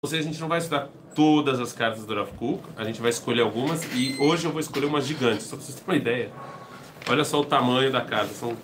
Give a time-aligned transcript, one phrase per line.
[0.00, 3.10] Vocês, a gente não vai estudar todas as cartas do Rav Kuk, a gente vai
[3.10, 6.30] escolher algumas e hoje eu vou escolher uma gigante, só para vocês terem uma ideia.
[7.08, 8.56] Olha só o tamanho da carta, são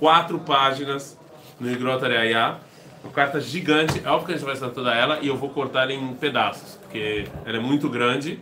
[0.00, 1.16] quatro páginas
[1.60, 2.56] no Igrot Areia,
[3.04, 5.50] uma carta gigante, é óbvio que a gente vai estudar toda ela e eu vou
[5.50, 8.40] cortar em pedaços, porque ela é muito grande,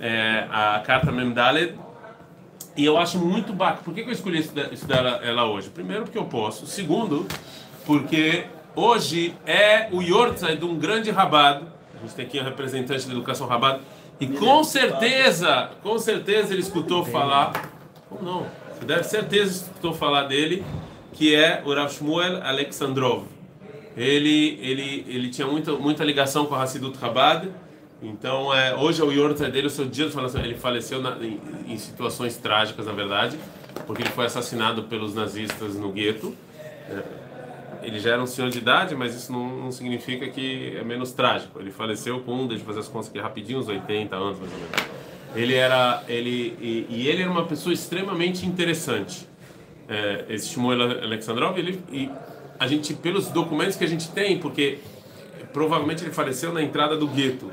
[0.00, 1.78] é, a carta Memdaled,
[2.76, 3.82] e eu acho muito bacana.
[3.84, 5.70] Por que, que eu escolhi estudar ela, ela hoje?
[5.70, 6.66] Primeiro, porque eu posso.
[6.66, 7.28] Segundo,
[7.86, 13.06] porque hoje é o Yortzai de um grande rabado a gente tem aqui um representante
[13.06, 13.80] da educação rabada.
[14.20, 17.70] E com certeza, com certeza ele escutou falar.
[18.08, 18.46] Como não?
[18.74, 20.64] Você deve certeza escutou falar dele,
[21.12, 23.24] que é o Rav Shmuel Alexandrov.
[23.96, 27.48] Ele, ele, ele tinha muita, muita ligação com a Hassidut Chabad.
[28.02, 30.42] Então, é, hoje é o Yortzai dele, o seu dia de falação.
[30.42, 33.38] Ele faleceu na, em, em, situações trágicas, na verdade,
[33.86, 36.36] porque ele foi assassinado pelos nazistas no gueto.
[36.90, 37.02] É,
[37.86, 41.12] ele já era um senhor de idade, mas isso não, não, significa que é menos
[41.12, 41.60] trágico.
[41.60, 44.58] Ele faleceu com, deixa eu fazer as contas aqui rapidinho, uns 80 anos mais ou
[44.58, 44.74] menos.
[45.36, 49.28] Ele era, ele, e, e ele era uma pessoa extremamente interessante.
[49.88, 52.10] É, esse Shmuel Alexandrov, ele, e
[52.58, 54.78] a gente, pelos documentos que a gente tem, porque
[55.52, 57.52] provavelmente ele faleceu na entrada do gueto,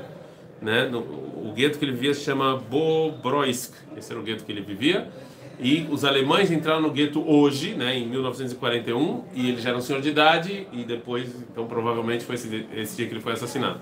[0.60, 0.88] né?
[0.88, 4.62] No, o gueto que ele vivia se chama Bobroisk, esse era o gueto que ele
[4.62, 5.08] vivia
[5.58, 9.80] e os alemães entraram no gueto hoje, né, em 1941, e ele já era um
[9.80, 13.80] senhor de idade, e depois, então provavelmente foi esse, esse dia que ele foi assassinado.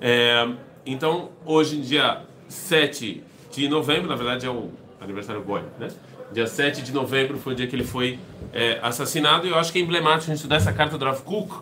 [0.00, 0.48] É,
[0.84, 5.88] então, hoje, dia 7 de novembro, na verdade é o aniversário Goi, né?
[6.32, 8.18] Dia 7 de novembro foi o dia que ele foi
[8.52, 11.20] é, assassinado, e eu acho que é emblemático a gente estudar essa carta do Rav
[11.22, 11.54] Kuk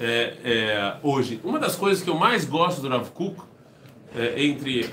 [0.00, 1.40] é, é hoje.
[1.44, 3.40] Uma das coisas que eu mais gosto do Rav Kuk,
[4.16, 4.90] é, entre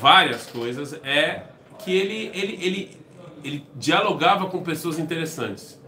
[0.00, 1.42] várias coisas, é
[1.84, 3.01] que ele, ele, ele
[3.44, 5.80] ele dialogava com pessoas interessantes.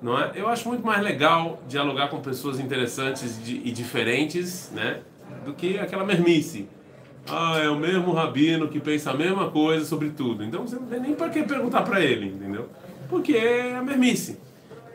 [0.00, 0.32] Não é?
[0.34, 5.00] Eu acho muito mais legal dialogar com pessoas interessantes e diferentes, né,
[5.44, 6.68] do que aquela mermice.
[7.28, 10.44] Ah, é o mesmo rabino que pensa a mesma coisa sobre tudo.
[10.44, 12.68] Então você não tem nem para que perguntar para ele, entendeu?
[13.08, 14.38] Porque é a mermice.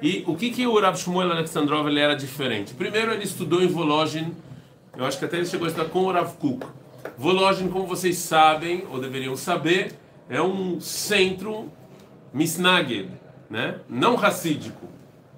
[0.02, 2.74] E o que que o Rav Shmuel Alexandrov ele era diferente?
[2.74, 4.34] Primeiro ele estudou em Volozhin,
[4.98, 6.66] eu acho que até ele chegou a estudar com o Rav Kuk.
[7.18, 9.94] Volozhin, como vocês sabem ou deveriam saber,
[10.30, 11.70] é um centro
[12.34, 13.08] misnagel,
[13.50, 13.80] né?
[13.90, 14.88] Não racídico,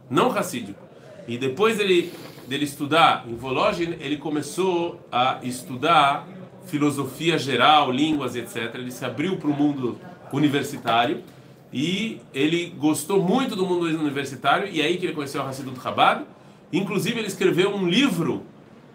[0.10, 0.82] não racídico.
[1.28, 2.14] E depois dele,
[2.48, 6.28] dele estudar em Volozhin, ele começou a estudar
[6.66, 8.76] filosofia geral, línguas, etc.
[8.76, 10.00] Ele se abriu para o mundo
[10.32, 11.24] universitário
[11.72, 15.80] e ele gostou muito do mundo universitário e é aí que ele conheceu a Hassidut
[15.82, 16.26] Chabad.
[16.72, 18.44] Inclusive ele escreveu um livro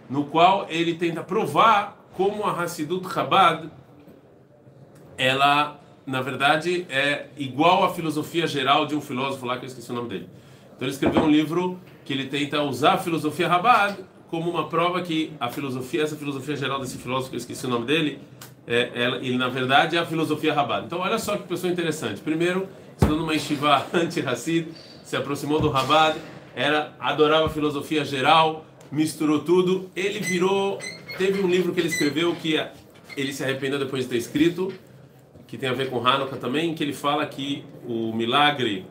[0.09, 3.71] no qual ele tenta provar como a Hassidut Chabad
[5.17, 5.78] ela
[6.09, 9.95] na verdade, é igual à filosofia geral de um filósofo lá que eu esqueci o
[9.95, 10.29] nome dele.
[10.75, 13.95] Então ele escreveu um livro que ele tenta usar a filosofia Rabad
[14.31, 17.69] como uma prova que a filosofia, essa filosofia geral desse filósofo que eu esqueci o
[17.69, 18.21] nome dele,
[18.67, 20.87] é, ela, ele na verdade é a filosofia Rabad.
[20.87, 22.23] Então olha só que pessoa interessante.
[22.23, 22.67] Primeiro,
[22.97, 24.69] estudando uma yeshiva anti-Hassid,
[25.05, 26.17] se aproximou do Rabad,
[26.57, 29.91] era adorava a filosofia geral, misturou tudo.
[29.95, 30.79] Ele virou,
[31.19, 32.59] teve um livro que ele escreveu que
[33.15, 34.73] ele se arrependeu depois de ter escrito
[35.49, 38.87] que tem a ver com Hanukkah também, que ele fala que o milagre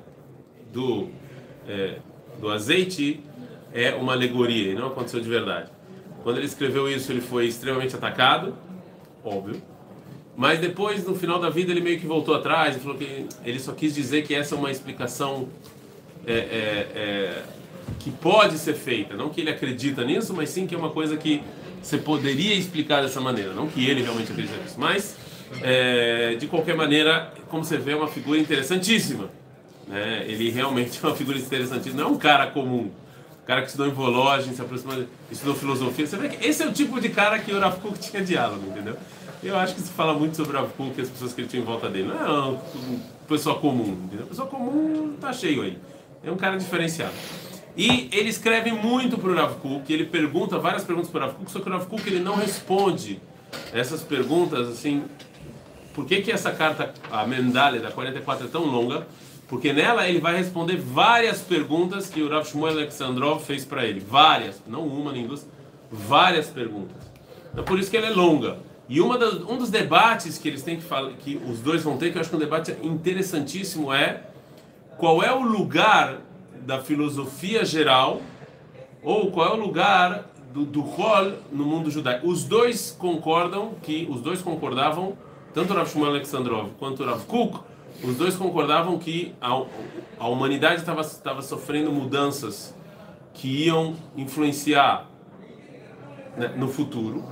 [0.73, 1.07] do,
[1.67, 1.99] é,
[2.41, 3.21] do azeite
[3.71, 5.69] é uma alegoria e não aconteceu de verdade.
[6.23, 8.55] Quando ele escreveu isso, ele foi extremamente atacado,
[9.23, 9.61] óbvio.
[10.35, 13.59] Mas depois, no final da vida, ele meio que voltou atrás e falou que ele
[13.59, 15.47] só quis dizer que essa é uma explicação
[16.25, 17.43] é, é, é,
[17.99, 19.15] que pode ser feita.
[19.15, 21.41] Não que ele acredita nisso, mas sim que é uma coisa que
[21.81, 23.53] você poderia explicar dessa maneira.
[23.53, 24.75] Não que ele realmente acredita nisso.
[24.77, 25.15] Mas
[25.61, 29.29] é, de qualquer maneira, como você vê, é uma figura interessantíssima.
[29.87, 30.25] Né?
[30.27, 32.91] Ele realmente é uma figura interessantíssima, não é um cara comum.
[33.41, 36.05] Um cara que estudou em Vologem, se aproxima, estudou filosofia.
[36.05, 38.67] Você vê que esse é o tipo de cara que o Rav Kuk tinha diálogo,
[38.67, 38.97] entendeu?
[39.41, 41.47] Eu acho que se fala muito sobre o Rav Kuk e as pessoas que ele
[41.47, 42.09] tinha em volta dele.
[42.09, 42.57] Não é
[43.27, 44.25] pessoa comum, entendeu?
[44.25, 45.77] Pessoa comum tá cheio aí.
[46.23, 47.13] É um cara diferenciado.
[47.77, 51.35] E ele escreve muito para o Rav Kuk, ele pergunta várias perguntas para o Rav
[51.37, 53.21] Kuk, só que o Rav Kuk ele não responde
[53.71, 55.03] essas perguntas assim
[55.97, 59.07] por que, que essa carta, a Mendale da 44 é tão longa?
[59.47, 63.99] Porque nela ele vai responder várias perguntas que o Rav Shmuel Alexandrov fez para ele.
[63.99, 65.49] Várias, não uma nem duas,
[65.91, 66.97] várias perguntas.
[67.51, 68.59] Então por isso que ela é longa.
[68.87, 71.97] E uma das, um dos debates que eles têm que falar, que os dois vão
[71.97, 74.21] ter, que eu acho que é um debate interessantíssimo, é
[74.99, 76.19] qual é o lugar
[76.63, 78.21] da filosofia geral
[79.01, 80.85] ou qual é o lugar do, do
[81.51, 82.27] no mundo judaico.
[82.27, 85.17] Os dois concordam que os dois concordavam
[85.57, 87.61] tanto Rav Shmuel Alexandrov quanto Rav Kuk,
[88.03, 89.59] os dois concordavam que a,
[90.19, 92.75] a humanidade estava sofrendo mudanças
[93.33, 95.07] que iam influenciar
[96.37, 97.25] né, no futuro.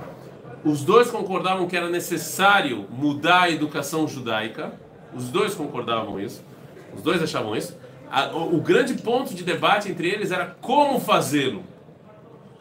[0.64, 4.72] Os dois concordavam que era necessário mudar a educação judaica.
[5.14, 6.42] Os dois concordavam isso.
[6.96, 7.78] Os dois achavam isso.
[8.34, 11.62] O grande ponto de debate entre eles era como fazê-lo.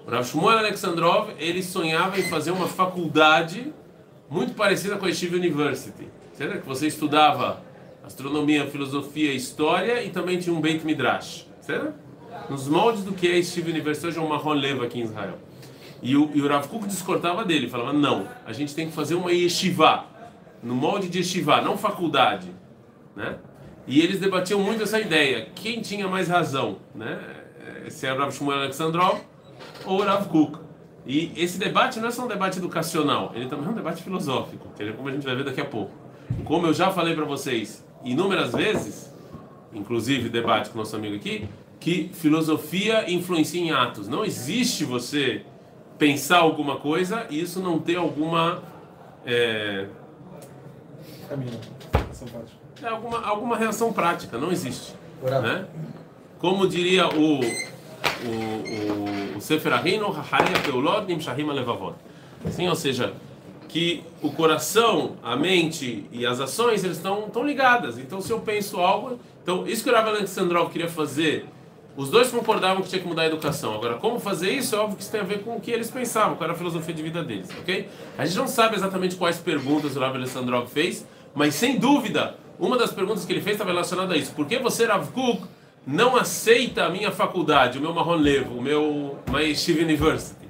[0.06, 3.74] O Rav Shmuel Alexandrov ele sonhava em fazer uma faculdade
[4.30, 6.62] muito parecida com a Yeshiva University, certo?
[6.62, 7.64] Que você estudava
[8.04, 11.94] astronomia, filosofia, história e também tinha um Beit Midrash, certo?
[12.50, 15.40] Nos moldes do que é Yeshiva University hoje é uma Leva aqui em Israel.
[16.02, 19.16] E o, e o Rav Kuk discordava dele, falava, não, a gente tem que fazer
[19.16, 20.06] uma yeshiva,
[20.62, 22.52] no molde de yeshiva, não faculdade,
[23.16, 23.38] né?
[23.88, 27.20] E eles debatiam muito essa ideia, quem tinha mais razão, né?
[27.90, 29.22] Se era o Rav Shmuel Alexandrov
[29.86, 30.60] ou o Rav Kuk.
[31.06, 34.70] E esse debate não é só um debate educacional, ele também é um debate filosófico,
[34.76, 35.92] que é como a gente vai ver daqui a pouco.
[36.44, 39.14] Como eu já falei para vocês inúmeras vezes,
[39.74, 41.48] inclusive debate com nosso amigo aqui,
[41.80, 44.08] que filosofia influencia em atos.
[44.08, 45.44] Não existe você
[46.00, 48.64] pensar alguma coisa e isso não ter alguma.
[49.26, 49.88] É,
[51.30, 51.60] Caminho.
[52.32, 52.66] Prática.
[52.82, 54.94] É alguma, alguma reação prática, não existe.
[55.22, 55.66] Né?
[56.40, 57.40] Como diria o,
[58.24, 60.16] o, o, o Sefer Ahinu,
[60.64, 61.96] Peulot Nimshahim Alevavot.
[62.46, 63.14] Assim, ou seja,
[63.68, 67.98] que o coração, a mente e as ações eles estão, estão ligadas.
[67.98, 69.20] Então, se eu penso algo.
[69.42, 71.48] Então, isso que o Rav Alexandrov queria fazer
[71.98, 73.74] os dois concordavam que tinha que mudar a educação.
[73.74, 74.76] Agora, como fazer isso?
[74.76, 76.58] É óbvio que isso tem a ver com o que eles pensavam, qual era a
[76.58, 77.88] filosofia de vida deles, ok?
[78.18, 82.78] A gente não sabe exatamente quais perguntas o Rav Alessandrov fez, mas sem dúvida, uma
[82.78, 84.34] das perguntas que ele fez estava relacionada a isso.
[84.34, 85.44] Por que você, Rav Kuk,
[85.86, 90.48] não aceita a minha faculdade, o meu Marron Levo, o meu My Yeshiva University?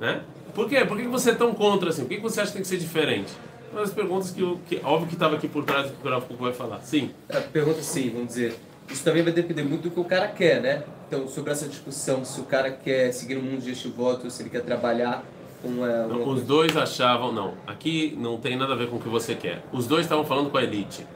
[0.00, 0.22] Né?
[0.54, 0.84] Por quê?
[0.84, 2.02] Por que você é tão contra assim?
[2.02, 3.32] Por que você acha que tem que ser diferente?
[3.72, 6.42] Uma das perguntas que, que óbvio que estava aqui por trás do que o Kuk
[6.42, 6.80] vai falar.
[6.80, 7.10] Sim.
[7.28, 8.56] A pergunta sim, vamos dizer
[8.92, 10.84] isso também vai depender muito do que o cara quer, né?
[11.06, 14.50] Então, sobre essa discussão, se o cara quer seguir no mundo de voto, se ele
[14.50, 15.24] quer trabalhar
[15.62, 19.00] com é, não, Os dois achavam, não, aqui não tem nada a ver com o
[19.00, 19.64] que você quer.
[19.72, 21.06] Os dois estavam falando com a elite.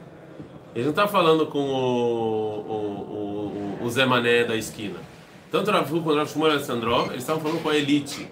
[0.73, 3.20] Eles não estavam falando com o, o, o, o
[3.91, 4.99] Zé Mané da esquina.
[5.51, 8.27] Tanto o Rav quanto o Rav Shmuel Alessandrov, eles estavam falando com a elite.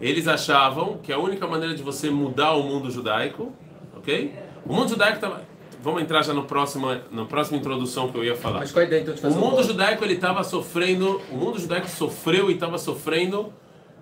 [0.00, 3.52] Eles achavam que a única maneira de você mudar o mundo judaico,
[3.96, 4.34] ok?
[4.64, 5.48] O mundo judaico estava
[5.82, 8.60] vamos entrar já no próximo, na próxima introdução que eu ia falar.
[8.60, 11.36] Mas qual a ideia então de fazer O mundo um judaico ele estava sofrendo, o
[11.36, 13.52] mundo judaico sofreu e estava sofrendo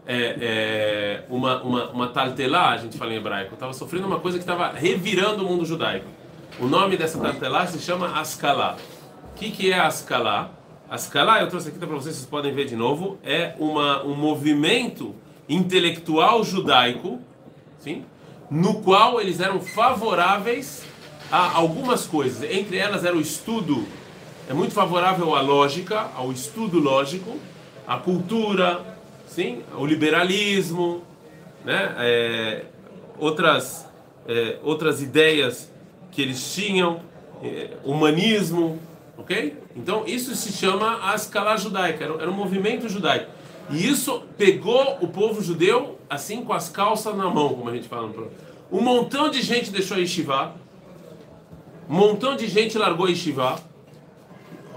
[0.07, 4.39] é, é, uma uma uma taltelá, a gente fala em hebraico, estava sofrendo uma coisa
[4.39, 6.07] que estava revirando o mundo judaico.
[6.59, 8.77] O nome dessa taltelá se chama Ascalá.
[9.31, 10.51] O que, que é Ascalá?
[10.89, 15.17] Ascalá, eu trouxe aqui para vocês, vocês podem ver de novo, é uma, um movimento
[15.49, 17.21] intelectual judaico,
[17.81, 18.05] sim,
[18.49, 20.85] no qual eles eram favoráveis
[21.31, 22.49] há algumas coisas.
[22.49, 23.85] Entre elas era o estudo,
[24.49, 27.37] é muito favorável à lógica, ao estudo lógico,
[27.85, 28.81] à cultura,
[29.27, 31.03] sim, ao liberalismo,
[31.65, 31.97] né?
[31.99, 32.65] É,
[33.19, 33.89] outras,
[34.29, 35.69] é, outras ideias
[36.13, 37.01] que eles tinham,
[37.43, 38.79] é, humanismo,
[39.17, 39.57] ok?
[39.75, 43.31] Então isso se chama a escala judaica, era, era um movimento judaico.
[43.71, 47.89] E isso pegou o povo judeu assim com as calças na mão, como a gente
[47.89, 48.13] fala.
[48.71, 50.55] Um montão de gente deixou Yeshiva,
[51.89, 53.57] um montão de gente largou Yeshiva.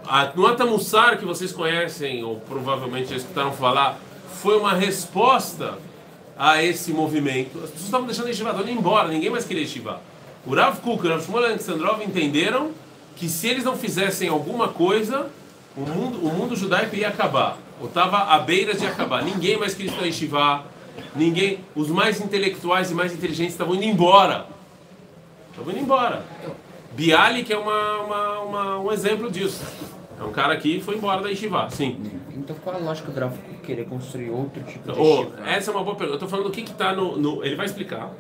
[0.07, 3.99] A Nuata Mussar, que vocês conhecem, ou provavelmente já escutaram falar,
[4.41, 5.77] foi uma resposta
[6.35, 7.57] a esse movimento.
[7.57, 10.01] As pessoas estavam deixando Yeshiva, estavam indo embora, ninguém mais queria Yeshiva.
[10.47, 12.71] O Rav Kuk e o Rav Shmuel Alexandrov entenderam
[13.19, 15.29] que se eles não fizessem alguma coisa,
[15.75, 17.57] o mundo, o mundo judaico ia acabar.
[17.81, 19.21] Ou estava à beira de acabar.
[19.23, 20.63] Ninguém mais queria estudar Yeshiva.
[21.13, 24.47] Ninguém, os mais intelectuais e mais inteligentes estavam indo embora.
[25.51, 26.25] Estavam indo embora.
[26.93, 29.65] Bialik é uma, uma, uma, um exemplo disso.
[30.17, 31.99] É um cara que foi embora da Yeshiva, sim.
[32.33, 33.33] Então qual a lógica do Rav
[33.63, 36.13] querer construir outro tipo de oh, Essa é uma boa pergunta.
[36.13, 38.11] Eu estou falando o que está no, no, Ele vai explicar.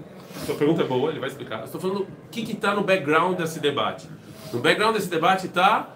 [0.45, 1.63] Sua pergunta é boa, ele vai explicar.
[1.63, 4.07] Estou falando o que está no background desse debate.
[4.51, 5.89] No background desse debate está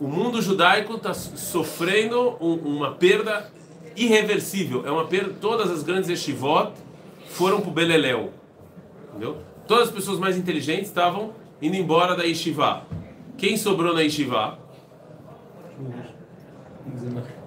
[0.00, 3.50] o mundo judaico está sofrendo um, uma perda
[3.96, 4.84] irreversível.
[4.86, 5.34] É uma perda.
[5.40, 6.72] Todas as grandes yeshivot
[7.30, 8.32] foram para o Beleléu.
[9.10, 9.38] Entendeu?
[9.66, 12.82] Todas as pessoas mais inteligentes estavam indo embora da Yeshiva.
[13.38, 14.58] Quem sobrou na Yeshiva?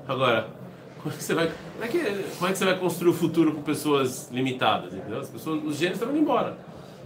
[0.08, 0.50] Agora,
[0.98, 3.14] como é que você vai, como é que, como é que você vai construir o
[3.14, 4.94] futuro com pessoas limitadas?
[4.94, 5.20] Entendeu?
[5.20, 6.58] As pessoas, os gênios estão indo embora.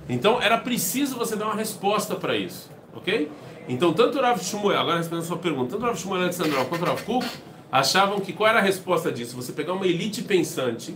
[0.07, 3.31] Então era preciso você dar uma resposta para isso, ok?
[3.67, 6.67] Então tanto o Rav Shmuel, agora respondendo a sua pergunta, tanto o Rav Shmuel Alexandrov
[6.67, 7.25] quanto o Rav Kuk
[7.71, 9.35] achavam que qual era a resposta disso?
[9.35, 10.95] Você pegar uma elite pensante,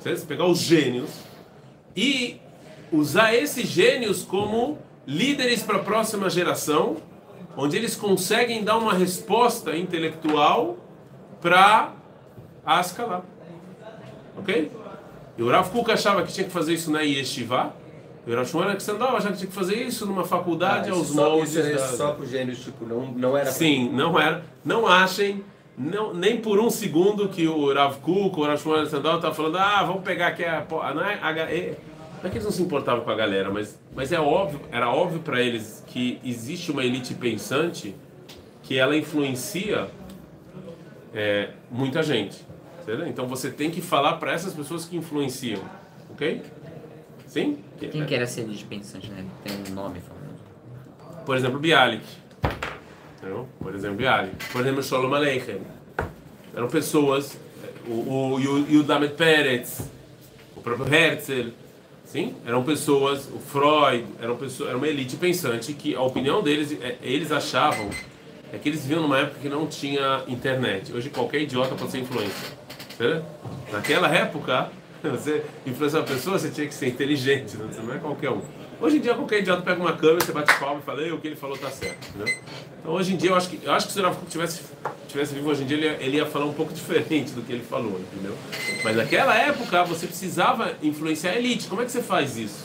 [0.00, 1.10] você pegar os gênios
[1.96, 2.40] e
[2.90, 6.96] usar esses gênios como líderes para a próxima geração,
[7.56, 10.78] onde eles conseguem dar uma resposta intelectual
[11.40, 11.92] para
[12.64, 13.24] a escala.
[14.36, 14.70] Ok?
[15.36, 17.74] E o Rav Kuk achava que tinha que fazer isso na Yeshiva.
[18.26, 21.30] O Rav Shmuel Alexandrov achava que tinha que fazer isso numa faculdade Ah, aos só,
[21.30, 23.50] moldes isso era da- só pro gênios, tipo, não, não era...
[23.50, 24.42] Sim, não era.
[24.64, 25.44] Não achem,
[25.76, 29.82] não, nem por um segundo que o Rav Kuk, o Shmuel Alexandrov estava falando, ah,
[29.84, 30.62] vamos pegar aqui a.
[30.62, 31.76] po- Não é, a- é-
[32.22, 34.88] não é que eles não se importavam com a galera, mas, mas é óbvio, era
[34.90, 37.94] óbvio para eles que existe uma elite pensante
[38.62, 39.88] que ela influencia
[41.12, 42.44] é, muita gente.
[42.82, 43.06] entendeu?
[43.06, 45.60] Então você tem que falar para essas pessoas que influenciam,
[46.10, 46.42] ok?
[47.26, 47.58] Sim?
[47.90, 49.24] Quem que era esse elite pensante, né?
[49.42, 51.24] Tem um nome famoso.
[51.24, 52.04] Por exemplo, Bialik.
[53.16, 53.48] Entendeu?
[53.58, 54.36] Por exemplo, Bialik.
[54.52, 55.60] Por exemplo, Sholom Aleichem.
[56.54, 57.38] Eram pessoas,
[57.86, 59.88] o, o, e o, o Damed Peretz,
[60.56, 61.50] o próprio Herzl,
[62.04, 62.34] sim?
[62.46, 66.96] Eram pessoas, o Freud, eram pessoas, era uma elite pensante que a opinião deles, é,
[67.02, 67.90] eles achavam
[68.54, 70.92] é que eles viviam numa época que não tinha internet.
[70.92, 72.52] Hoje qualquer idiota pode ser influencer.
[72.94, 73.24] Entendeu?
[73.72, 74.70] Naquela época,
[75.10, 77.66] você influenciar uma pessoa, você tinha que ser inteligente, né?
[77.70, 78.42] você não é qualquer um.
[78.80, 81.18] Hoje em dia qualquer idiota pega uma câmera, você bate palma e fala, "Ei, o
[81.18, 82.08] que ele falou tá certo.
[82.08, 82.34] Entendeu?
[82.80, 84.62] Então hoje em dia eu acho que eu acho que se o Kuk tivesse
[85.08, 87.52] tivesse vivo hoje em dia ele ia, ele ia falar um pouco diferente do que
[87.52, 88.36] ele falou, entendeu?
[88.82, 91.68] Mas naquela época você precisava influenciar a elite.
[91.68, 92.64] Como é que você faz isso?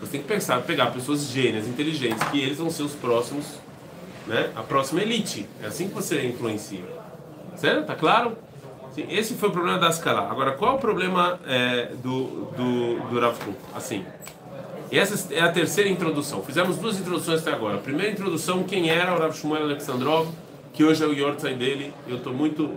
[0.00, 3.46] Você tem que pensar, pegar pessoas gênias, inteligentes, que eles vão ser os próximos,
[4.26, 4.50] né?
[4.56, 5.46] A próxima elite.
[5.62, 6.82] É assim que você influencia.
[7.54, 7.86] Certo?
[7.86, 8.36] Tá claro?
[8.92, 10.30] Sim, esse foi o problema da escala.
[10.30, 13.56] Agora, qual é o problema é, do, do, do Rav Kuk?
[13.74, 14.04] Assim,
[14.90, 16.42] essa é a terceira introdução.
[16.42, 17.76] Fizemos duas introduções até agora.
[17.76, 20.28] A primeira introdução, quem era o Rav Shmuel Alexandrov,
[20.74, 21.92] que hoje é o Yortzai dele.
[22.06, 22.70] Eu estou muito...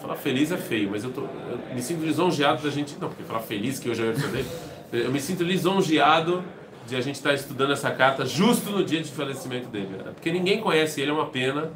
[0.00, 2.96] Falar feliz é feio, mas eu, tô, eu me sinto lisonjeado da gente...
[2.98, 4.48] Não, porque falar feliz que hoje é o Yortzai dele...
[4.92, 6.42] Eu me sinto lisonjeado
[6.86, 9.88] de a gente estar estudando essa carta justo no dia de falecimento dele.
[10.14, 11.70] Porque ninguém conhece ele, é uma pena.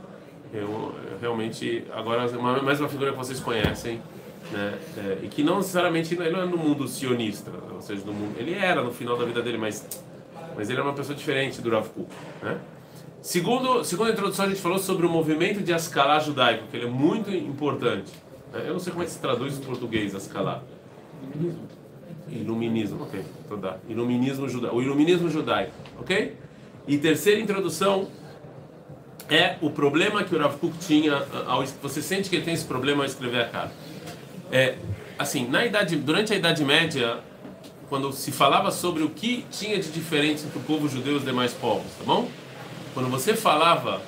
[0.55, 1.85] Eu, realmente...
[1.93, 2.31] Agora,
[2.63, 4.01] mais uma figura que vocês conhecem
[4.53, 4.79] né?
[4.97, 8.37] É, e que não necessariamente ele não é no mundo sionista, ou seja, no mundo,
[8.39, 9.87] ele era no final da vida dele, mas
[10.57, 12.09] mas ele é uma pessoa diferente do Rav Kuk,
[12.43, 12.61] né?
[13.21, 16.91] Segundo, segunda introdução a gente falou sobre o movimento de Ascalá judaico, que ele é
[16.91, 18.13] muito importante.
[18.53, 18.65] né?
[18.67, 20.63] Eu não sei como é que se traduz em português Ascalá.
[22.29, 23.79] Iluminismo, ok, então dá.
[23.89, 26.37] Iluminismo judaico, o iluminismo judaico, ok?
[26.87, 28.09] E terceira introdução
[29.29, 32.65] é o problema que o Rav Kuk tinha ao você sente que ele tem esse
[32.65, 33.73] problema ao escrever a carta.
[34.53, 34.77] É,
[35.19, 37.19] assim, na idade, durante a Idade Média,
[37.89, 41.25] quando se falava sobre o que tinha de diferente entre o povo judeu e os
[41.25, 42.29] demais povos, tá bom?
[42.93, 44.03] Quando você falava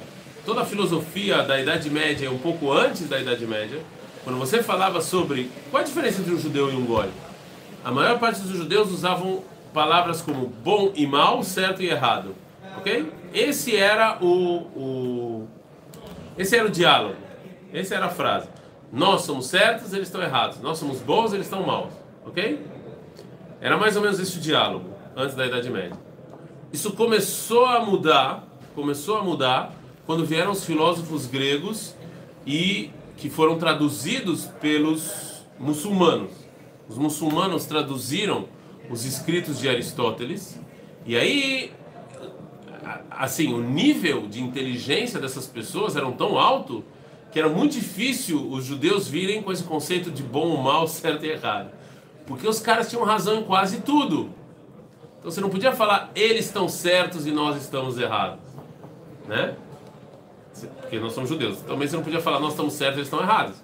[0.44, 3.80] toda a filosofia da Idade Média, um pouco antes da Idade Média,
[4.22, 7.10] quando você falava sobre qual a diferença entre um judeu e um gole,
[7.84, 9.42] a maior parte dos judeus usavam
[9.72, 12.34] palavras como bom e mal, certo e errado,
[12.78, 13.10] ok?
[13.32, 15.48] Esse era o, o
[16.38, 17.16] esse era o diálogo,
[17.72, 18.48] essa era a frase.
[18.92, 20.60] Nós somos certos, eles estão errados.
[20.60, 21.92] Nós somos bons, eles estão maus,
[22.24, 22.64] ok?
[23.60, 25.98] Era mais ou menos esse o diálogo antes da Idade Média.
[26.72, 29.72] Isso começou a mudar, começou a mudar
[30.04, 31.96] quando vieram os filósofos gregos
[32.46, 36.32] e que foram traduzidos pelos muçulmanos.
[36.88, 38.46] Os muçulmanos traduziram
[38.90, 40.60] os escritos de Aristóteles
[41.04, 41.72] e aí
[43.10, 46.84] assim, o nível de inteligência dessas pessoas era tão alto
[47.32, 51.24] que era muito difícil os judeus virem com esse conceito de bom ou mal, certo
[51.24, 51.70] e errado.
[52.26, 54.30] Porque os caras tinham razão em quase tudo.
[55.18, 58.40] Então você não podia falar eles estão certos e nós estamos errados,
[59.26, 59.54] né?
[60.80, 61.58] Porque nós somos judeus.
[61.62, 63.56] Também você não podia falar nós estamos certos eles estão errados.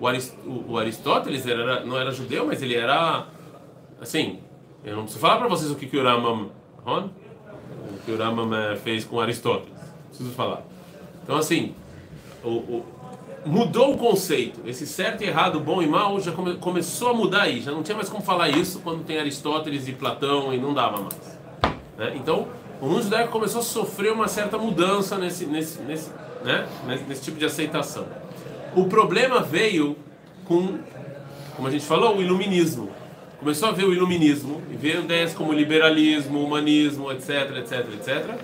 [0.00, 3.26] O, Aris- o- Aristóteles era, não era judeu, mas ele era
[4.00, 4.38] assim.
[4.84, 6.50] Eu não preciso falar para vocês o que, que o Rambam,
[8.04, 8.50] que o Rambam
[8.82, 9.74] fez com Aristóteles.
[10.08, 10.62] Preciso falar.
[11.22, 11.74] Então assim,
[12.42, 12.84] o, o-
[13.46, 14.60] mudou o conceito.
[14.66, 17.60] Esse certo e errado, bom e mal, já come- começou a mudar aí.
[17.60, 21.00] Já não tinha mais como falar isso quando tem Aristóteles e Platão e não dava
[21.02, 21.38] mais.
[21.96, 22.14] né?
[22.16, 22.46] Então,
[22.80, 26.10] o mundo judaico começou a sofrer uma certa mudança nesse, nesse, nesse,
[26.44, 26.66] né?
[26.86, 28.06] nesse, nesse tipo de aceitação.
[28.76, 29.96] O problema veio
[30.44, 30.78] com,
[31.56, 32.90] como a gente falou, o iluminismo.
[33.38, 38.34] Começou a ver o iluminismo e ver ideias como liberalismo, humanismo, etc, etc, etc.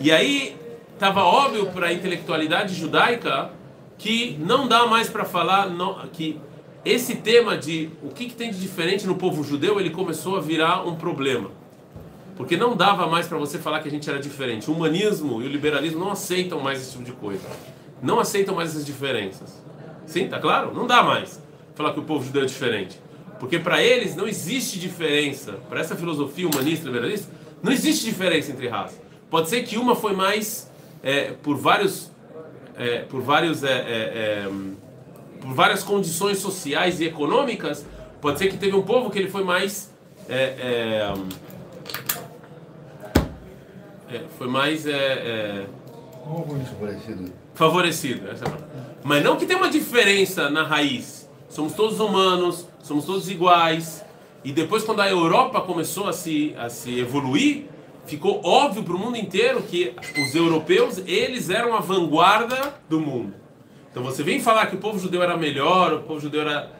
[0.00, 0.56] E aí
[0.94, 3.50] estava óbvio para a intelectualidade judaica
[3.98, 6.40] que não dá mais para falar não- que
[6.84, 10.40] esse tema de o que, que tem de diferente no povo judeu ele começou a
[10.40, 11.50] virar um problema.
[12.36, 14.70] Porque não dava mais para você falar que a gente era diferente.
[14.70, 17.42] O humanismo e o liberalismo não aceitam mais esse tipo de coisa.
[18.00, 19.60] Não aceitam mais essas diferenças.
[20.06, 20.72] Sim, tá claro?
[20.72, 21.42] Não dá mais
[21.74, 22.98] falar que o povo judeu é diferente.
[23.38, 25.52] Porque para eles não existe diferença.
[25.68, 29.00] Para essa filosofia humanista e liberalista, não existe diferença entre raças.
[29.30, 30.70] Pode ser que uma foi mais
[31.02, 32.10] é, por vários
[32.76, 34.48] é, por vários é, é, é,
[35.40, 37.84] por várias condições sociais e econômicas,
[38.20, 39.92] Pode ser que teve um povo que ele foi mais.
[40.28, 41.14] é,
[44.36, 44.84] foi mais.
[47.54, 48.28] favorecido.
[48.44, 48.68] palavra.
[49.04, 51.28] Mas não que tem uma diferença na raiz.
[51.48, 54.04] Somos todos humanos, somos todos iguais.
[54.44, 57.66] E depois, quando a Europa começou a se, a se evoluir,
[58.06, 63.34] ficou óbvio para o mundo inteiro que os europeus eles eram a vanguarda do mundo.
[63.90, 66.72] Então você vem falar que o povo judeu era melhor, o povo judeu era,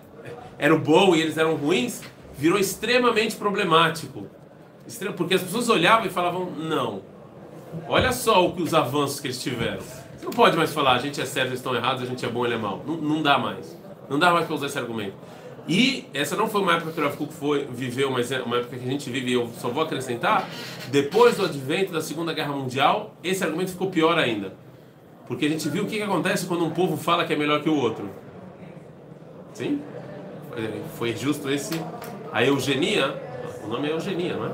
[0.59, 2.03] era bom e eles eram ruins,
[2.37, 4.27] virou extremamente problemático.
[5.17, 7.03] Porque as pessoas olhavam e falavam, não,
[7.89, 9.81] Olha só o que os avanços que eles tiveram.
[9.81, 12.29] Você não pode mais falar, a gente é certo, eles estão errados, a gente é
[12.29, 12.83] bom, ele é mau.
[12.87, 13.77] Não, não dá mais.
[14.09, 15.15] Não dá mais para usar esse argumento.
[15.69, 18.57] E essa não foi uma época que o Rav Kuk foi, viveu, mas é uma
[18.57, 20.49] época que a gente vive, eu só vou acrescentar,
[20.91, 24.55] depois do advento da Segunda Guerra Mundial, esse argumento ficou pior ainda.
[25.27, 27.63] Porque a gente viu o que, que acontece quando um povo fala que é melhor
[27.63, 28.09] que o outro.
[29.53, 29.81] Sim?
[30.51, 31.79] Foi- Foi justo esse.
[32.33, 33.15] A eugenia,
[33.63, 34.51] o nome é eugenia, não é?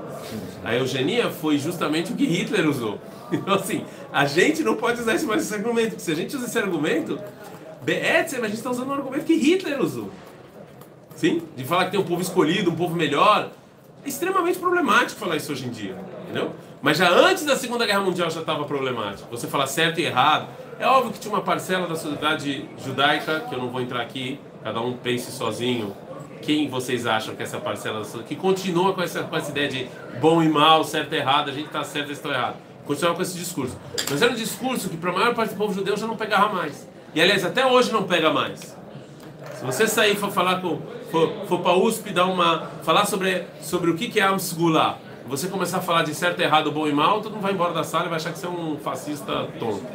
[0.65, 2.99] A eugenia foi justamente o que Hitler usou.
[3.33, 6.37] Então, assim, a gente não pode usar esse, mais esse argumento, porque se a gente
[6.37, 7.19] usa esse argumento,
[7.83, 10.11] Be'etzem, a gente está usando um argumento que Hitler usou.
[11.17, 11.43] Sim?
[11.57, 13.51] De falar que tem um povo escolhido, um povo melhor.
[14.05, 16.53] É extremamente problemático falar isso hoje em dia, entendeu?
[16.83, 19.29] Mas já antes da Segunda Guerra Mundial já estava problemático.
[19.31, 20.49] Você falar certo e errado.
[20.79, 24.39] É óbvio que tinha uma parcela da sociedade judaica, que eu não vou entrar aqui,
[24.63, 25.95] cada um pense sozinho
[26.45, 29.69] quem vocês acham que essa parcela da sociedade, que continua com essa, com essa ideia
[29.69, 29.89] de
[30.21, 32.57] bom e mal, certo e errado, a gente está certo e eles estão errados.
[32.87, 33.77] Continua com esse discurso.
[34.11, 36.53] Mas era um discurso que para a maior parte do povo judeu já não pegava
[36.53, 36.87] mais.
[37.15, 38.77] E aliás, até hoje não pega mais.
[39.55, 40.83] Se você sair e for falar com,
[41.15, 45.47] for, for para USP dar uma, falar sobre, sobre o que que é Amsgulá, você
[45.49, 48.07] começar a falar de certo, errado, bom e mal, todo mundo vai embora da sala
[48.07, 49.87] e vai achar que você é um fascista tonto.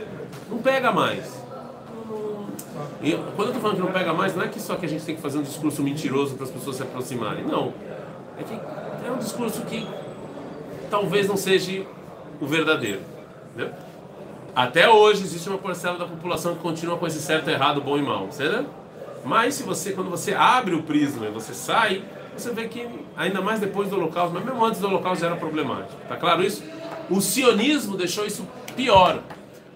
[0.50, 1.44] Não pega mais.
[3.04, 4.90] E quando eu estou falando que não pega mais, não é que só que a
[4.90, 7.44] gente tem que fazer um discurso mentiroso para as pessoas se aproximarem.
[7.44, 7.74] Não.
[8.38, 9.88] É que é um discurso que
[10.90, 11.86] talvez não seja
[12.40, 13.02] o verdadeiro.
[13.54, 13.74] Entendeu?
[14.56, 18.02] Até hoje existe uma parcela da população que continua com esse certo, errado, bom e
[18.02, 18.79] mal, certo?
[19.24, 22.04] Mas se você, quando você abre o prisma e você sai,
[22.36, 25.96] você vê que ainda mais depois do Holocausto, mas mesmo antes do Holocausto era problemático.
[26.08, 26.64] Tá claro isso?
[27.10, 29.22] O sionismo deixou isso pior,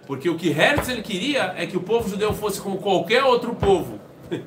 [0.06, 4.00] porque o que Herzl queria é que o povo judeu fosse como qualquer outro povo.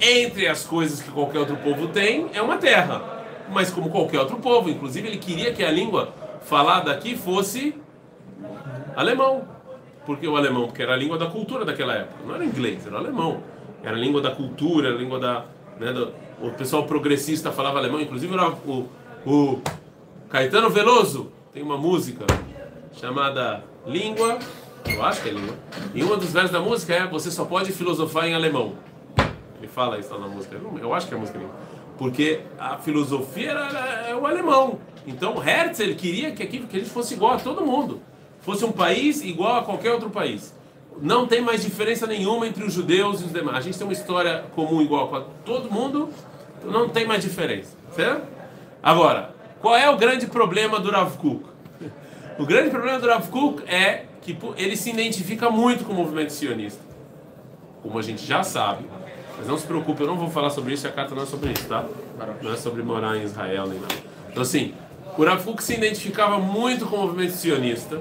[0.00, 4.38] Entre as coisas que qualquer outro povo tem é uma terra, mas como qualquer outro
[4.38, 4.68] povo.
[4.68, 7.74] Inclusive ele queria que a língua falada aqui fosse
[8.96, 9.46] alemão.
[10.04, 12.24] Porque o alemão, porque era a língua da cultura daquela época.
[12.26, 13.42] Não era inglês, era alemão.
[13.82, 15.44] Era a língua da cultura, a língua da.
[15.78, 18.34] Né, do- o pessoal progressista falava alemão, inclusive
[18.66, 18.88] o,
[19.24, 19.60] o
[20.28, 22.24] Caetano Veloso tem uma música
[22.92, 24.38] chamada Língua.
[24.86, 25.54] Eu acho que é língua.
[25.94, 28.72] E um dos versos da música é Você só pode filosofar em alemão.
[29.58, 30.56] Ele fala isso na música.
[30.80, 31.54] Eu acho que é a música língua.
[31.96, 34.80] Porque a filosofia era, era- é o alemão.
[35.06, 38.00] Então Herzl queria que, aqui, que a gente fosse igual a todo mundo.
[38.40, 40.52] Fosse um país igual a qualquer outro país.
[41.00, 43.58] Não tem mais diferença nenhuma entre os judeus e os demais.
[43.58, 46.08] A gente tem uma história comum igual com todo mundo.
[46.64, 47.76] Não tem mais diferença.
[47.92, 48.26] Certo?
[48.82, 51.44] Agora, qual é o grande problema do Rav Kuk?
[52.38, 56.32] O grande problema do Rav Kuk é que ele se identifica muito com o movimento
[56.32, 56.80] sionista.
[57.82, 58.86] Como a gente já sabe.
[59.36, 61.52] Mas não se preocupe, eu não vou falar sobre isso, a carta não é sobre
[61.52, 61.84] isso, tá?
[62.40, 63.94] Não é sobre morar em Israel nem nada.
[64.30, 64.72] Então, assim,
[65.18, 68.00] o Rav Kuk se identificava muito com o movimento sionista.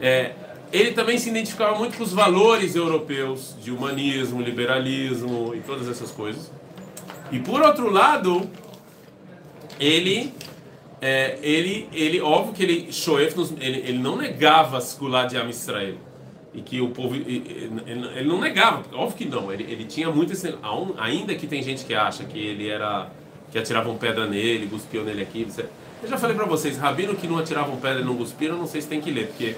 [0.00, 0.32] É,
[0.72, 6.10] ele também se identificava muito com os valores europeus de humanismo, liberalismo e todas essas
[6.10, 6.50] coisas.
[7.30, 8.48] E por outro lado,
[9.78, 10.32] ele
[11.00, 15.50] é, ele, ele, óbvio que ele, Shoef, ele, ele não negava as Gulá de Am
[15.50, 15.96] Israel.
[16.54, 17.14] E que o povo.
[17.16, 17.70] Ele,
[18.24, 19.50] não negava, óbvio que não.
[19.52, 20.54] Ele, ele tinha muito esse.
[20.98, 23.10] Ainda que tem gente que acha que ele era.
[23.50, 25.44] que atiravam pedra nele, cuspiam nele aqui.
[25.44, 25.66] você-
[26.02, 28.82] Eu já falei pra vocês, Rabino que não atiravam pedra e não cuspiram, não sei
[28.82, 29.56] se tem que ler, porque.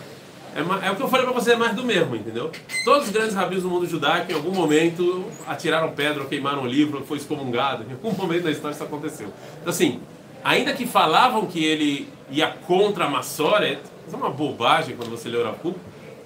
[0.54, 2.52] É, é o que eu falei pra vocês, é mais do mesmo, entendeu?
[2.84, 6.66] Todos os grandes rabinos do mundo judaico, em algum momento, atiraram pedra ou queimaram o
[6.66, 7.84] livro, foi excomungado.
[7.88, 9.32] Em algum momento da história isso aconteceu.
[9.60, 10.00] Então, assim,
[10.44, 15.28] ainda que falavam que ele ia contra a Massoret, isso é uma bobagem quando você
[15.28, 15.76] lê o Rav Kuk,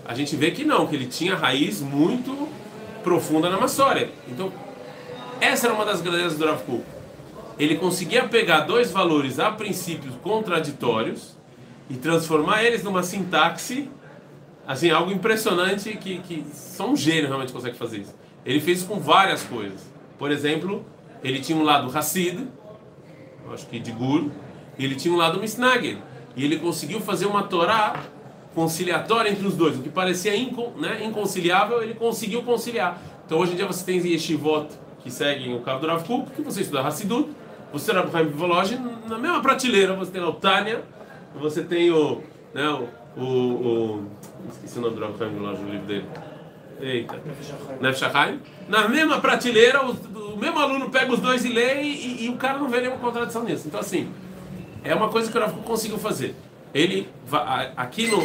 [0.05, 2.49] a gente vê que não, que ele tinha raiz muito
[3.03, 4.11] profunda na Massoret.
[4.29, 4.53] Então,
[5.41, 6.61] essa era uma das grandezas do Rav.
[7.59, 11.37] Ele conseguia pegar dois valores a princípios contraditórios
[11.89, 13.89] e transformar eles numa sintaxe
[14.69, 18.15] assim, algo impressionante que, que só um gênio realmente consegue fazer isso.
[18.45, 19.81] Ele fez isso com várias coisas.
[20.19, 20.85] Por exemplo,
[21.25, 22.47] ele tinha um lado Hassid,
[23.51, 24.31] acho que de Gur,
[24.79, 25.97] e ele tinha um lado Misnagel.
[26.37, 28.05] E ele conseguiu fazer uma Torá
[28.55, 29.79] conciliatória entre os dois.
[29.79, 33.01] O que parecia incon, né, inconciliável, ele conseguiu conciliar.
[33.25, 34.69] Então hoje em dia você tem yeshivot
[35.03, 37.31] que seguem o carro do Kuk, que você estuda Hassidut,
[37.73, 38.79] você Rav Chaim Volozhin,
[39.09, 40.83] na mesma prateleira, você tem o Tânia,
[41.35, 44.07] você tem o, né, o, o, o
[44.53, 46.07] esqueci o nome do Rav Chaim o livro dele.
[46.81, 47.21] Eita.
[47.81, 48.41] Nefesh HaChaim.
[48.69, 49.93] Na mesma prateleira, o,
[50.35, 52.99] o mesmo aluno pega os dois e lê e, e o cara não vê nenhuma
[52.99, 53.67] contradição nisso.
[53.67, 54.13] Então, assim,
[54.85, 56.35] é uma coisa que o Rav conseguiu fazer.
[56.75, 57.09] Ele,
[57.77, 58.23] aqui no,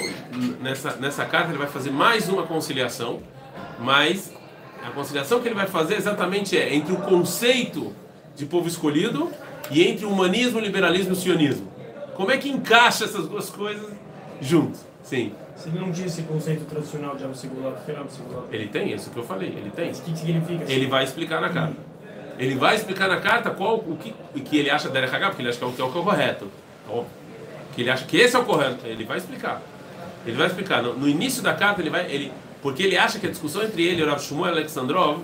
[0.60, 3.22] nessa, nessa carta, ele vai fazer mais uma conciliação,
[3.80, 4.34] mas
[4.86, 7.94] a conciliação que ele vai fazer exatamente é entre o conceito
[8.36, 9.32] de povo escolhido
[9.72, 11.72] e entre o humanismo, liberalismo e o sionismo.
[12.16, 13.90] Como é que encaixa essas duas coisas
[14.42, 14.82] juntos?
[15.04, 15.34] Sim.
[15.56, 18.44] Se ele não disse o conceito tradicional de Absegulá, o que é Absegulá?
[18.52, 19.92] Ele tem isso que eu falei, ele tem.
[19.92, 20.72] O que que significa?
[20.72, 21.76] Ele vai explicar na carta.
[22.40, 25.50] Ele vai explicar na carta qual o que, que ele acha Derek Haggah, porque ele
[25.50, 26.48] acha que é o que é o correto.
[27.76, 28.86] Que ele acha que esse é o correto.
[28.86, 29.62] Ele vai explicar.
[30.26, 30.82] Ele vai explicar.
[30.82, 32.12] No, no início da carta, ele vai.
[32.12, 35.22] Ele, porque ele acha que a discussão entre ele e o Rav Shmuel Alexandrov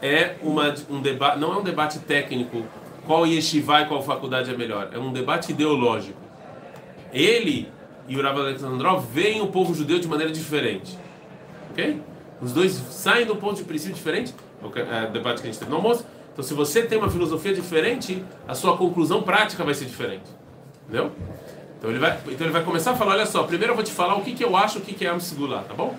[0.00, 2.64] é uma, um debate, não é um debate técnico,
[3.06, 4.90] qual yeshiva e qual faculdade é melhor.
[4.92, 6.18] É um debate ideológico.
[7.12, 7.68] Ele
[8.08, 10.98] e o Rav Alexandrov veem o povo judeu de maneira diferente.
[11.70, 12.00] Ok?
[12.40, 14.34] Os dois saem um ponto de princípio diferente.
[14.62, 16.04] É o debate que a gente teve no almoço.
[16.32, 20.30] Então, se você tem uma filosofia diferente, a sua conclusão prática vai ser diferente.
[20.84, 21.12] Entendeu?
[21.78, 23.92] Então ele vai, então ele vai começar a falar, olha só, primeiro eu vou te
[23.92, 25.94] falar o que, que eu acho, o que, que é Amsigular, tá bom?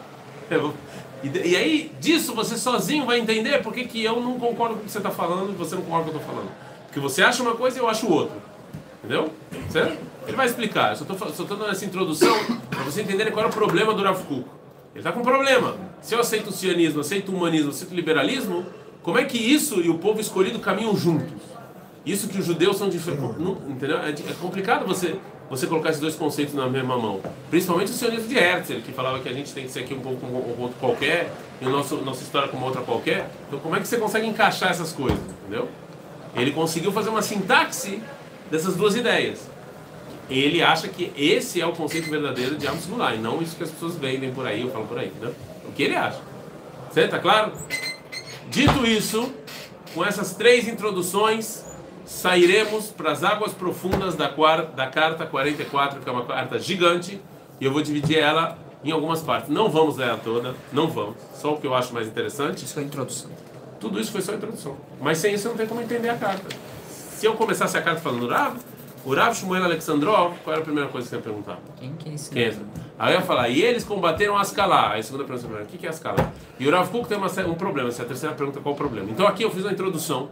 [1.21, 4.79] E, e aí, disso, você sozinho vai entender por que, que eu não concordo com
[4.79, 6.51] o que você está falando e você não concorda com o que eu estou falando.
[6.85, 8.37] Porque você acha uma coisa e eu acho outra.
[9.03, 9.29] Entendeu?
[9.69, 9.97] Certo?
[10.29, 10.91] Ele vai explicar.
[10.91, 12.37] Eu só estou dando essa introdução
[12.69, 14.45] para você entenderem qual é o problema do Rav Kuk.
[14.93, 15.75] Ele está com um problema.
[16.01, 18.65] Se eu aceito o sionismo, aceito o humanismo, aceito o liberalismo,
[19.01, 21.41] como é que isso e o povo escolhido caminham juntos?
[22.05, 23.23] Isso que os judeus são diferentes.
[23.67, 23.97] Entendeu?
[23.97, 25.15] É, é complicado você,
[25.49, 27.21] você colocar esses dois conceitos na mesma mão.
[27.49, 29.99] Principalmente o sionismo de Herzl, que falava que a gente tem que ser aqui um
[29.99, 33.29] pouco como um outro qualquer, e nosso, nossa história como outra qualquer.
[33.47, 35.19] Então, como é que você consegue encaixar essas coisas?
[35.41, 35.67] Entendeu?
[36.35, 37.99] Ele conseguiu fazer uma sintaxe
[38.51, 39.48] dessas duas ideias.
[40.29, 43.71] Ele acha que esse é o conceito verdadeiro de Amos Gulai, não isso que as
[43.71, 45.33] pessoas vendem por aí ou falam por aí, entendeu?
[45.67, 46.19] O que ele acha.
[46.91, 47.11] Certo?
[47.11, 47.51] Tá claro?
[48.49, 49.31] Dito isso,
[49.93, 51.63] com essas três introduções,
[52.05, 57.19] sairemos para as águas profundas da, quar- da carta 44, que é uma carta gigante,
[57.59, 59.49] e eu vou dividir ela em algumas partes.
[59.49, 62.65] Não vamos ler ela toda, não vamos, só o que eu acho mais interessante.
[62.65, 63.29] Isso foi a introdução.
[63.79, 64.77] Tudo isso foi só a introdução.
[65.01, 66.47] Mas sem isso não tem como entender a carta.
[66.87, 68.57] Se eu começasse a carta falando Rav,
[69.09, 71.57] o Rav Shmuel Alexandrov, qual era a primeira coisa que você ia perguntar?
[71.77, 72.33] Quem que ensina?
[72.33, 72.53] Quem é?
[72.97, 74.91] Aí eu ia falar, e eles combateram Ascalá.
[74.91, 76.31] Aí a segunda pergunta, o que é Ascalá?
[76.59, 78.77] E o Rav Kuk tem uma, um problema, essa é a terceira pergunta, qual o
[78.77, 79.09] problema?
[79.09, 80.29] Então aqui eu fiz uma introdução,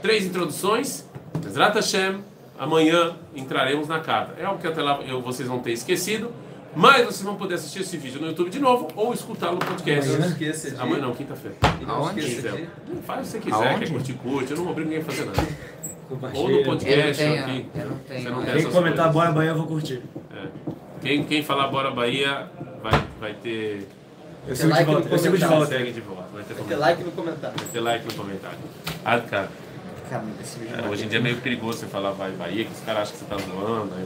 [0.00, 1.04] três introduções,
[1.44, 2.20] Ezrat Hashem,
[2.58, 4.34] amanhã entraremos na carta.
[4.40, 6.30] É algo que até lá eu, vocês vão ter esquecido,
[6.74, 10.10] mas vocês vão poder assistir esse vídeo no YouTube de novo ou escutá-lo no podcast.
[10.12, 11.56] Não esqueça de- Amanhã não, quinta-feira.
[11.80, 12.20] Não Aonde?
[12.20, 12.40] de
[13.06, 13.86] Faz o que você quiser, Aonde?
[13.86, 15.42] quer curtir, curte, eu não obrigo ninguém a fazer nada.
[16.08, 16.42] Ou no Compartilha.
[16.50, 17.66] Eu não podcast, tenho, aqui.
[17.74, 18.30] eu não Você tenho.
[18.30, 18.52] não né?
[18.52, 19.12] tem Quem comentar coisas.
[19.12, 20.02] Bora Bahia, eu vou curtir.
[20.34, 20.46] É.
[21.02, 22.48] Quem, quem falar Bora Bahia
[22.82, 23.88] vai, vai ter.
[24.46, 25.08] Eu sigo de like volta.
[25.08, 25.66] no Eu sigo de volta.
[25.66, 26.24] Segue de volta.
[26.32, 27.56] Vai ter, Vai ter like no comentário.
[27.58, 28.58] Vai ter like no comentário.
[29.04, 29.48] Ah, cara,
[30.08, 32.70] Cara, esse vídeo é, hoje em dia é meio perigoso você falar vai Bahia, que
[32.72, 33.92] os caras acham que você tá zoando.
[33.96, 34.04] Aí